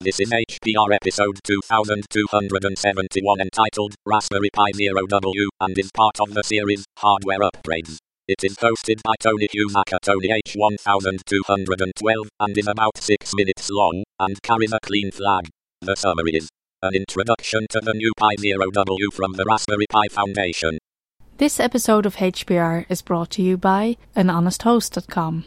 This 0.00 0.20
is 0.20 0.30
HPR 0.30 0.94
episode 0.94 1.40
2271 1.42 3.40
entitled 3.40 3.96
Raspberry 4.06 4.48
Pi 4.54 4.70
Zero 4.76 5.08
W 5.08 5.48
and 5.58 5.76
is 5.76 5.90
part 5.90 6.20
of 6.20 6.34
the 6.34 6.44
series 6.44 6.84
Hardware 6.98 7.40
Upgrades. 7.40 7.96
It 8.28 8.44
is 8.44 8.54
hosted 8.58 9.02
by 9.02 9.14
Tony 9.18 9.48
Hughes 9.50 9.74
Tony 10.00 10.28
H1212 10.46 12.28
and 12.38 12.56
is 12.56 12.68
about 12.68 12.96
6 12.96 13.34
minutes 13.34 13.70
long 13.72 14.04
and 14.20 14.40
carries 14.40 14.72
a 14.72 14.78
clean 14.78 15.10
flag. 15.10 15.48
The 15.80 15.96
summary 15.96 16.36
is 16.36 16.48
an 16.80 16.94
introduction 16.94 17.66
to 17.70 17.80
the 17.80 17.92
new 17.92 18.12
Pi 18.16 18.36
Zero 18.38 18.70
W 18.70 19.10
from 19.10 19.32
the 19.32 19.44
Raspberry 19.48 19.86
Pi 19.90 20.06
Foundation. 20.12 20.78
This 21.38 21.58
episode 21.58 22.06
of 22.06 22.14
HPR 22.16 22.86
is 22.88 23.02
brought 23.02 23.30
to 23.30 23.42
you 23.42 23.56
by 23.56 23.96
anhonesthost.com. 24.14 25.46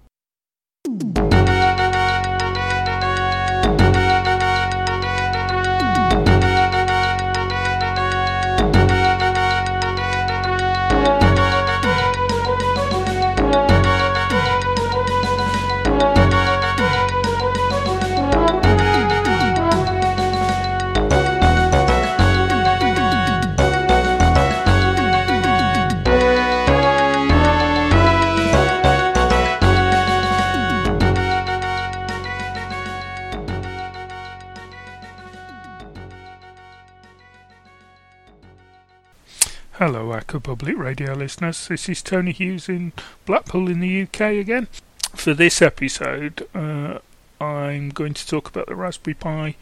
Hello, 39.83 40.11
Hacker 40.11 40.39
Public 40.39 40.77
Radio 40.77 41.13
listeners. 41.15 41.67
This 41.67 41.89
is 41.89 42.03
Tony 42.03 42.33
Hughes 42.33 42.69
in 42.69 42.93
Blackpool 43.25 43.67
in 43.67 43.79
the 43.79 44.03
UK 44.03 44.37
again. 44.37 44.67
For 45.15 45.33
this 45.33 45.59
episode, 45.59 46.47
uh, 46.53 46.99
I'm 47.43 47.89
going 47.89 48.13
to 48.13 48.27
talk 48.27 48.47
about 48.47 48.67
the 48.67 48.75
Raspberry 48.75 49.15
Pi 49.15 49.55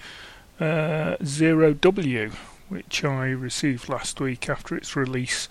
uh, 0.59 1.15
Zero 1.23 1.71
W, 1.73 2.33
which 2.67 3.05
I 3.05 3.27
received 3.27 3.87
last 3.87 4.19
week 4.19 4.49
after 4.49 4.75
its 4.75 4.93
release 4.93 5.47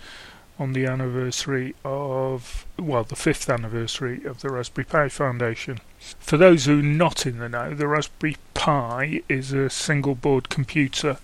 on 0.59 0.75
the 0.75 0.85
anniversary 0.85 1.75
of, 1.83 2.67
well, 2.79 3.05
the 3.05 3.17
fifth 3.17 3.49
anniversary 3.49 4.23
of 4.27 4.43
the 4.43 4.51
Raspberry 4.51 4.85
Pi 4.85 5.09
Foundation. 5.09 5.81
For 6.21 6.37
those 6.37 6.67
who 6.67 6.81
are 6.81 6.83
not 6.83 7.25
in 7.25 7.39
the 7.39 7.49
know, 7.49 7.73
the 7.73 7.89
Raspberry 7.89 8.37
Pi 8.53 9.23
is 9.31 9.51
a 9.51 9.71
single 9.71 10.15
board 10.15 10.51
computer 10.51 11.17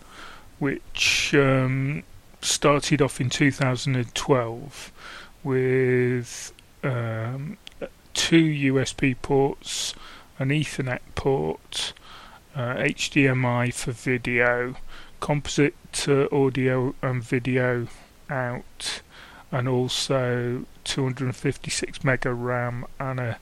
which 0.58 1.34
um, 1.34 2.04
started 2.44 3.00
off 3.00 3.20
in 3.20 3.30
2012 3.30 4.92
with 5.42 6.52
um, 6.82 7.56
two 8.12 8.44
USB 8.72 9.16
ports, 9.22 9.94
an 10.38 10.50
Ethernet 10.50 11.00
port, 11.14 11.94
uh, 12.54 12.74
HDMI 12.74 13.72
for 13.72 13.92
video, 13.92 14.76
composite 15.20 16.06
uh, 16.06 16.26
audio 16.30 16.94
and 17.00 17.22
video 17.24 17.88
out, 18.28 19.00
and 19.50 19.66
also 19.66 20.66
256 20.84 22.04
mega 22.04 22.32
RAM 22.32 22.84
and 23.00 23.20
a 23.20 23.38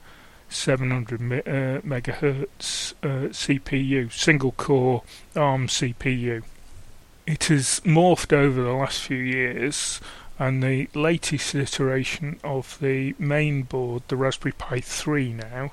700 0.47 1.19
me- 1.19 1.37
uh, 1.39 1.81
megahertz 1.81 2.93
uh, 3.03 3.27
CPU, 3.29 4.11
single 4.11 4.53
core 4.53 5.03
ARM 5.35 5.67
CPU 5.67 6.43
it 7.25 7.45
has 7.45 7.81
morphed 7.85 8.33
over 8.33 8.61
the 8.61 8.73
last 8.73 9.01
few 9.01 9.17
years, 9.17 10.01
and 10.39 10.61
the 10.63 10.89
latest 10.93 11.55
iteration 11.55 12.39
of 12.43 12.77
the 12.81 13.15
main 13.17 13.63
board, 13.63 14.03
the 14.07 14.15
Raspberry 14.15 14.53
Pi 14.53 14.79
3 14.81 15.33
now, 15.33 15.71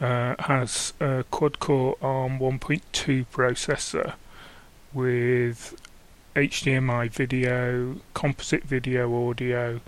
uh, 0.00 0.34
has 0.38 0.92
a 1.00 1.24
quad-core 1.30 1.96
ARM 2.02 2.38
1.2 2.38 3.26
processor 3.32 4.14
with 4.92 5.80
HDMI 6.34 7.10
video, 7.10 7.96
composite 8.14 8.64
video 8.64 9.28
audio, 9.28 9.80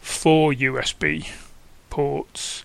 four 0.00 0.52
USB 0.52 1.28
ports, 1.90 2.62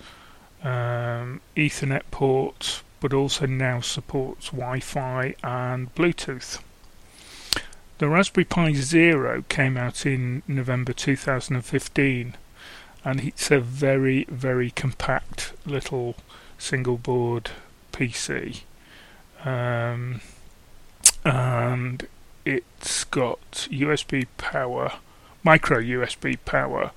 um, 0.64 1.42
Ethernet 1.58 2.04
ports, 2.12 2.84
but 3.00 3.14
also 3.14 3.46
now 3.46 3.82
supports 3.82 4.50
Wi-Fi 4.50 5.36
and 5.44 5.94
Bluetooth. 5.96 6.60
The 7.98 8.10
Raspberry 8.10 8.44
Pi 8.44 8.74
Zero 8.74 9.46
came 9.48 9.78
out 9.78 10.06
in 10.06 10.44
November 10.50 10.92
2015 10.92 12.36
and 13.06 13.20
it's 13.22 13.50
a 13.50 13.62
very, 13.62 14.26
very 14.26 14.70
compact 14.72 15.54
little 15.66 16.18
single 16.58 16.98
board 16.98 17.52
PC. 17.94 18.64
Um, 19.46 20.20
and 21.24 22.06
it's 22.44 23.06
got 23.06 23.70
USB 23.72 24.28
power, 24.38 24.92
micro 25.42 25.80
USB 25.80 26.38
power, 26.44 26.92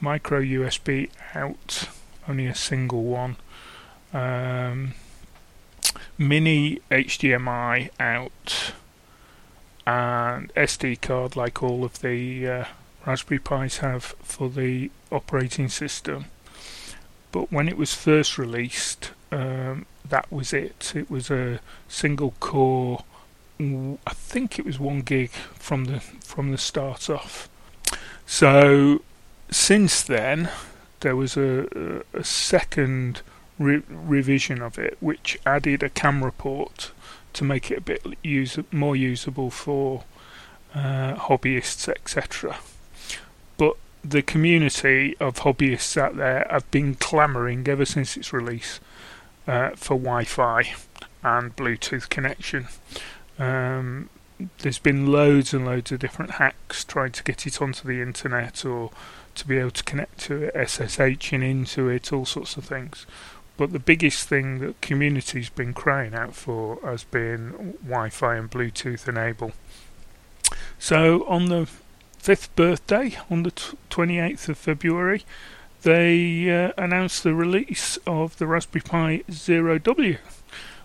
micro 0.00 0.40
USB 0.40 1.10
out, 1.34 1.88
only 2.28 2.46
a 2.46 2.54
single 2.54 3.02
one, 3.02 3.34
um, 4.12 4.94
mini 6.16 6.78
HDMI 6.92 7.90
out 7.98 8.72
and 9.86 10.52
SD 10.54 11.00
card 11.00 11.36
like 11.36 11.62
all 11.62 11.84
of 11.84 12.00
the 12.00 12.48
uh, 12.48 12.64
Raspberry 13.06 13.38
Pis 13.38 13.78
have 13.78 14.04
for 14.22 14.48
the 14.48 14.90
operating 15.12 15.68
system. 15.68 16.26
But 17.32 17.52
when 17.52 17.68
it 17.68 17.76
was 17.76 17.92
first 17.92 18.38
released, 18.38 19.10
um, 19.30 19.86
that 20.08 20.30
was 20.30 20.52
it. 20.52 20.92
It 20.94 21.10
was 21.10 21.30
a 21.30 21.60
single 21.88 22.34
core. 22.40 23.04
I 23.60 24.12
think 24.12 24.58
it 24.58 24.64
was 24.64 24.78
one 24.78 25.00
gig 25.00 25.30
from 25.30 25.84
the 25.86 26.00
from 26.00 26.50
the 26.50 26.58
start 26.58 27.10
off. 27.10 27.48
So 28.26 29.02
since 29.50 30.02
then, 30.02 30.48
there 31.00 31.16
was 31.16 31.36
a, 31.36 32.02
a 32.12 32.24
second 32.24 33.20
re- 33.58 33.82
revision 33.88 34.62
of 34.62 34.78
it, 34.78 34.96
which 35.00 35.38
added 35.44 35.82
a 35.82 35.90
camera 35.90 36.32
port 36.32 36.92
to 37.34 37.44
make 37.44 37.70
it 37.70 37.78
a 37.78 37.80
bit 37.80 38.04
use, 38.22 38.58
more 38.72 38.96
usable 38.96 39.50
for 39.50 40.04
uh, 40.74 41.14
hobbyists, 41.14 41.88
etc. 41.88 42.56
But 43.56 43.76
the 44.02 44.22
community 44.22 45.16
of 45.20 45.40
hobbyists 45.40 45.96
out 45.96 46.16
there 46.16 46.46
have 46.50 46.70
been 46.70 46.94
clamouring 46.94 47.66
ever 47.68 47.84
since 47.84 48.16
its 48.16 48.32
release 48.32 48.80
uh, 49.46 49.70
for 49.70 49.96
Wi-Fi 49.96 50.74
and 51.22 51.54
Bluetooth 51.56 52.08
connection. 52.08 52.68
Um, 53.38 54.10
there's 54.58 54.78
been 54.78 55.06
loads 55.06 55.54
and 55.54 55.64
loads 55.64 55.92
of 55.92 56.00
different 56.00 56.32
hacks 56.32 56.84
trying 56.84 57.12
to 57.12 57.22
get 57.22 57.46
it 57.46 57.62
onto 57.62 57.86
the 57.86 58.02
internet 58.02 58.64
or 58.64 58.90
to 59.34 59.46
be 59.46 59.58
able 59.58 59.70
to 59.70 59.84
connect 59.84 60.18
to 60.20 60.44
it, 60.44 60.68
SSH 60.68 61.32
and 61.32 61.42
into 61.42 61.88
it, 61.88 62.12
all 62.12 62.26
sorts 62.26 62.56
of 62.56 62.64
things. 62.64 63.06
But 63.56 63.72
the 63.72 63.78
biggest 63.78 64.28
thing 64.28 64.58
that 64.58 64.80
community's 64.80 65.48
been 65.48 65.74
crying 65.74 66.14
out 66.14 66.34
for 66.34 66.78
has 66.84 67.04
been 67.04 67.76
Wi-Fi 67.84 68.36
and 68.36 68.50
Bluetooth 68.50 69.08
enable. 69.08 69.52
So 70.78 71.24
on 71.28 71.46
the 71.46 71.68
fifth 72.18 72.54
birthday, 72.56 73.16
on 73.30 73.44
the 73.44 73.52
t- 73.52 73.76
28th 73.90 74.48
of 74.48 74.58
February, 74.58 75.24
they 75.82 76.50
uh, 76.50 76.72
announced 76.76 77.22
the 77.22 77.34
release 77.34 77.98
of 78.06 78.38
the 78.38 78.46
Raspberry 78.46 78.82
Pi 78.82 79.22
Zero 79.30 79.78
W, 79.78 80.18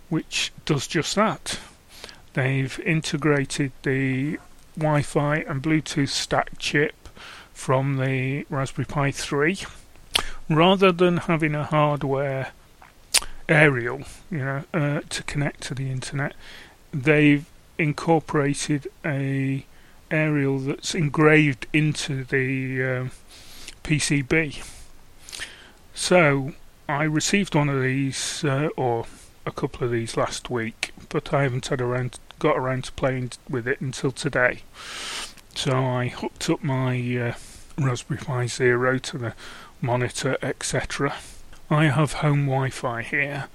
which 0.10 0.51
does 0.66 0.86
just 0.86 1.16
that. 1.16 1.60
They've 2.33 2.80
integrated 2.81 3.71
the 3.83 4.38
Wi-Fi 4.77 5.38
and 5.38 5.63
Bluetooth 5.63 6.10
stack 6.10 6.60
chip 6.60 7.10
from 7.51 7.98
the 7.98 8.45
Raspberry 8.50 8.86
Pi 8.86 9.12
3 9.12 9.60
rather 10.50 10.92
than 10.92 11.18
having 11.18 11.56
a 11.56 11.63
hardware 11.63 12.51
aerial, 13.50 14.04
you 14.31 14.38
know, 14.38 14.63
uh, 14.74 15.01
to 15.10 15.24
connect 15.24 15.62
to 15.63 15.74
the 15.74 15.92
internet, 15.92 16.34
they've 16.94 17.46
incorporated 17.78 18.88
a 19.06 19.66
aerial 20.12 20.60
that's 20.60 20.96
engraved 20.96 21.68
into 21.74 22.24
the 22.24 22.84
uh, 22.84 23.07
PCB. 23.84 24.63
So 25.94 26.54
I 26.88 27.04
received 27.04 27.56
one 27.56 27.69
of 27.69 27.81
these, 27.81 28.44
uh, 28.44 28.69
or 28.78 29.06
a 29.46 29.52
couple 29.52 29.84
of 29.86 29.92
these 29.92 30.16
last 30.16 30.50
week, 30.50 30.94
but 31.10 31.34
I 31.34 31.44
haven't 31.44 31.68
had 31.68 31.81
around 31.81 32.19
got 32.40 32.57
around 32.57 32.86
to 32.86 32.92
playing 32.94 33.31
with 33.50 33.68
it 33.68 33.81
until 33.81 34.12
today. 34.12 34.62
So 35.56 35.74
I 35.74 36.07
hooked 36.07 36.50
up 36.50 36.63
my 36.63 36.95
uh, 37.18 37.34
Raspberry 37.78 38.19
Pi 38.19 38.48
Zero 38.48 38.98
to 38.98 39.18
the 39.18 39.34
monitor, 39.81 40.38
etc. 40.42 41.18
I 41.69 41.86
have 41.86 42.13
home 42.13 42.48
Wi-Fi 42.48 43.04
here, 43.04 43.48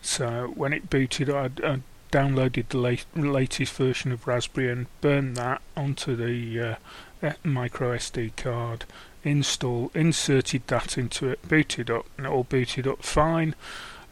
so 0.00 0.52
when 0.56 0.72
it 0.72 0.90
booted, 0.90 1.30
I, 1.30 1.44
I 1.62 1.80
downloaded 2.10 2.68
the 2.68 2.78
late, 2.78 3.06
latest 3.14 3.74
version 3.74 4.10
of 4.10 4.24
Raspbian 4.24 4.72
and 4.72 5.00
burned 5.00 5.36
that 5.36 5.62
onto 5.76 6.16
the 6.16 6.78
uh, 7.22 7.32
micro 7.44 7.96
SD 7.96 8.34
card. 8.36 8.84
Install, 9.22 9.92
inserted 9.94 10.66
that 10.66 10.98
into 10.98 11.28
it, 11.28 11.48
booted 11.48 11.88
up, 11.88 12.06
and 12.16 12.26
it 12.26 12.30
all 12.30 12.42
booted 12.42 12.88
up 12.88 13.04
fine. 13.04 13.54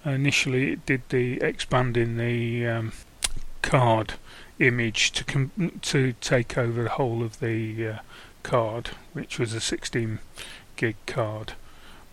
Initially, 0.05 0.73
it 0.73 0.87
did 0.87 1.03
the 1.09 1.41
expanding 1.43 2.17
the 2.17 2.67
um, 2.67 2.93
card 3.63 4.15
image 4.61 5.11
to 5.13 5.25
com- 5.25 5.81
to 5.83 6.13
take 6.21 6.57
over 6.57 6.85
the 6.85 6.91
whole 6.91 7.23
of 7.23 7.41
the 7.41 7.89
uh, 7.89 7.99
card, 8.45 8.91
which 9.13 9.41
was 9.41 9.53
a 9.53 9.61
16 9.61 10.21
gig 10.77 10.97
card. 11.07 11.55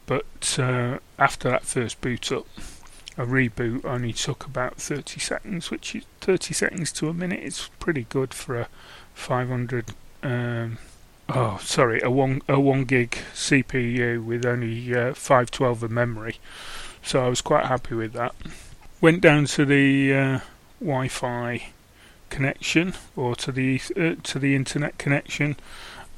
But 0.08 0.58
uh, 0.58 1.00
after 1.20 1.50
that 1.52 1.66
first 1.66 2.02
boot 2.02 2.32
up, 2.32 2.48
a 3.18 3.26
reboot 3.26 3.84
only 3.84 4.14
took 4.14 4.46
about 4.46 4.78
30 4.78 5.20
seconds, 5.20 5.70
which 5.70 5.94
is 5.96 6.06
30 6.22 6.54
seconds 6.54 6.92
to 6.94 7.10
a 7.10 7.14
minute. 7.14 7.42
It's 7.44 7.70
pretty 7.80 8.06
good 8.10 8.34
for 8.34 8.62
a 8.62 8.68
500. 9.14 9.92
Um, 10.24 10.78
oh, 11.28 11.60
sorry, 11.62 12.02
a 12.02 12.10
one 12.10 12.42
a 12.48 12.60
one 12.60 12.86
gig 12.86 13.18
CPU 13.34 14.24
with 14.24 14.46
only 14.46 14.96
uh, 14.96 15.14
512 15.14 15.84
of 15.84 15.92
memory. 15.92 16.40
So 17.04 17.26
I 17.26 17.28
was 17.28 17.42
quite 17.42 17.66
happy 17.66 17.96
with 17.96 18.14
that. 18.14 18.34
Went 19.02 19.22
down 19.22 19.46
to 19.46 19.66
the 19.66 20.14
uh, 20.14 20.40
Wi-Fi 20.80 21.68
connection 22.30 22.94
or 23.16 23.36
to 23.36 23.52
the 23.52 23.82
uh, 23.96 24.16
to 24.24 24.40
the 24.40 24.56
internet 24.56 24.98
connection. 24.98 25.58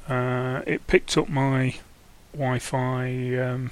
Uh, 0.08 0.62
it 0.66 0.86
picked 0.86 1.16
up 1.16 1.28
my 1.28 1.76
Wi-Fi 2.32 3.36
um, 3.36 3.70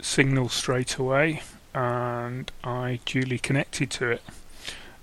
signal 0.00 0.48
straight 0.48 0.96
away 0.96 1.42
and 1.74 2.50
I 2.64 3.00
duly 3.04 3.38
connected 3.38 3.90
to 3.92 4.10
it. 4.10 4.22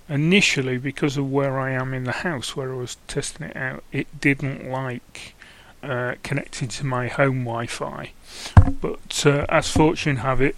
Initially, 0.08 0.76
because 0.76 1.16
of 1.16 1.30
where 1.30 1.58
I 1.58 1.70
am 1.70 1.94
in 1.94 2.04
the 2.04 2.12
house 2.12 2.56
where 2.56 2.72
I 2.72 2.76
was 2.76 2.96
testing 3.06 3.46
it 3.46 3.56
out, 3.56 3.84
it 3.92 4.20
didn't 4.20 4.70
like 4.70 5.34
uh, 5.82 6.16
connecting 6.22 6.68
to 6.68 6.84
my 6.84 7.08
home 7.08 7.44
Wi 7.44 7.66
Fi. 7.66 8.12
But 8.80 9.24
uh, 9.24 9.46
as 9.48 9.70
fortune 9.70 10.16
have 10.16 10.40
it, 10.42 10.56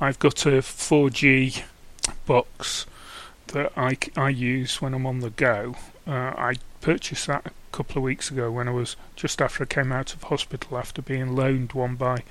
I've 0.00 0.18
got 0.18 0.46
a 0.46 0.62
4G 0.62 1.62
box 2.26 2.86
that 3.48 3.72
I, 3.76 3.96
I 4.16 4.30
use 4.30 4.80
when 4.80 4.94
I'm 4.94 5.06
on 5.06 5.20
the 5.20 5.30
go. 5.30 5.76
Uh, 6.06 6.32
I 6.36 6.54
purchased 6.80 7.26
that 7.26 7.46
a 7.46 7.50
couple 7.72 7.98
of 7.98 8.04
weeks 8.04 8.30
ago 8.30 8.50
when 8.50 8.68
I 8.68 8.72
was 8.72 8.96
just 9.16 9.42
after 9.42 9.64
I 9.64 9.66
came 9.66 9.92
out 9.92 10.14
of 10.14 10.24
hospital 10.24 10.78
after 10.78 11.02
being 11.02 11.34
loaned 11.34 11.72
one 11.72 11.96
by 11.96 12.22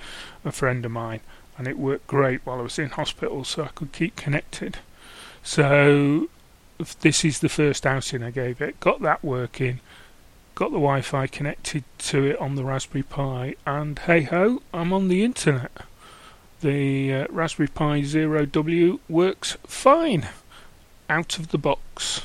a 0.44 0.52
friend 0.52 0.86
of 0.86 0.92
mine 0.92 1.22
and 1.58 1.68
it 1.68 1.78
worked 1.78 2.08
great 2.08 2.42
while 2.46 2.60
I 2.60 2.64
was 2.64 2.80
in 2.80 2.90
hospital, 2.90 3.44
so 3.44 3.64
I 3.64 3.68
could 3.70 3.92
keep 3.92 4.16
connected. 4.16 4.80
So 5.44 6.30
this 7.02 7.24
is 7.24 7.40
the 7.40 7.50
first 7.50 7.86
outing 7.86 8.24
I 8.24 8.32
gave 8.32 8.62
it. 8.62 8.80
Got 8.80 9.02
that 9.02 9.24
working, 9.24 9.80
got 10.54 10.72
the 10.72 10.78
Wi-Fi 10.78 11.28
connected 11.28 11.84
to 12.00 12.26
it 12.26 12.40
on 12.40 12.56
the 12.56 12.66
Raspberry 12.66 13.04
Pi, 13.04 13.56
and 13.66 13.98
hey 14.00 14.24
ho, 14.24 14.62
I'm 14.74 14.92
on 14.92 15.08
the 15.08 15.24
internet. 15.24 15.72
The 16.62 17.14
uh, 17.14 17.28
Raspberry 17.30 17.68
Pi 17.68 18.04
Zero 18.04 18.46
W 18.46 19.00
works 19.08 19.58
fine 19.66 20.28
out 21.10 21.38
of 21.38 21.50
the 21.50 21.58
box, 21.58 22.22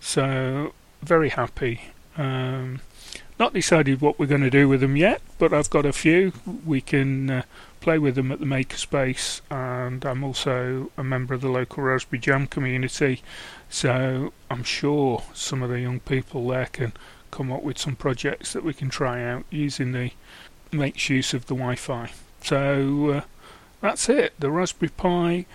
so 0.00 0.72
very 1.02 1.30
happy. 1.30 1.92
Um, 2.16 2.80
not 3.38 3.54
decided 3.54 4.00
what 4.00 4.18
we're 4.18 4.26
going 4.26 4.42
to 4.42 4.50
do 4.50 4.68
with 4.68 4.80
them 4.80 4.96
yet, 4.96 5.22
but 5.38 5.52
I've 5.52 5.70
got 5.70 5.86
a 5.86 5.92
few. 5.92 6.32
We 6.66 6.80
can 6.80 7.30
uh, 7.30 7.42
play 7.80 7.98
with 7.98 8.14
them 8.14 8.30
at 8.30 8.40
the 8.40 8.46
Makerspace, 8.46 9.40
and 9.50 10.04
I'm 10.04 10.22
also 10.22 10.90
a 10.96 11.02
member 11.02 11.32
of 11.34 11.40
the 11.40 11.48
local 11.48 11.82
Raspberry 11.82 12.20
Jam 12.20 12.46
community, 12.46 13.22
so 13.70 14.32
I'm 14.50 14.64
sure 14.64 15.22
some 15.32 15.62
of 15.62 15.70
the 15.70 15.80
young 15.80 16.00
people 16.00 16.46
there 16.48 16.66
can 16.66 16.92
come 17.30 17.50
up 17.50 17.62
with 17.62 17.78
some 17.78 17.96
projects 17.96 18.52
that 18.52 18.64
we 18.64 18.74
can 18.74 18.90
try 18.90 19.22
out 19.22 19.44
using 19.50 19.92
the 19.92 20.10
makes 20.72 21.08
use 21.08 21.32
of 21.32 21.46
the 21.46 21.54
Wi-Fi. 21.54 22.10
So 22.42 23.10
uh, 23.10 23.20
that's 23.80 24.08
it. 24.08 24.34
The 24.38 24.50
Raspberry 24.50 24.90
Pi 24.90 25.46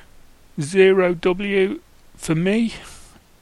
Zero 0.59 1.13
W 1.13 1.81
for 2.25 2.33
me 2.33 2.73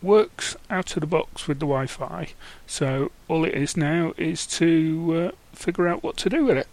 works 0.01 0.57
out 0.69 0.93
of 0.97 0.99
the 0.99 1.07
box 1.07 1.47
with 1.47 1.59
the 1.59 1.65
Wi-Fi. 1.65 2.27
So 2.67 3.13
all 3.29 3.45
it 3.45 3.53
is 3.53 3.77
now 3.77 4.13
is 4.17 4.45
to 4.57 5.31
uh, 5.31 5.31
figure 5.53 5.87
out 5.87 6.03
what 6.03 6.17
to 6.17 6.29
do 6.29 6.43
with 6.43 6.57
it. 6.57 6.67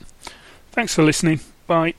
Thanks 0.72 0.92
for 0.92 1.04
listening. 1.04 1.38
Bye. 1.68 1.94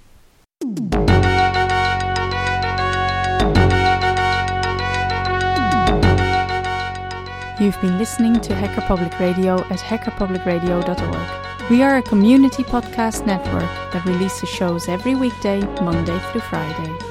You've 7.61 7.79
been 7.79 7.97
listening 7.97 8.41
to 8.41 8.53
Hacker 8.53 8.81
Public 8.81 9.17
Radio 9.17 9.61
at 9.69 9.79
hackerpublicradio.org. 9.79 11.69
We 11.69 11.83
are 11.83 11.95
a 11.95 12.01
community 12.01 12.63
podcast 12.63 13.25
network 13.25 13.93
that 13.93 14.03
releases 14.05 14.49
shows 14.49 14.89
every 14.89 15.15
weekday, 15.15 15.61
Monday 15.81 16.19
through 16.31 16.41
Friday. 16.41 17.10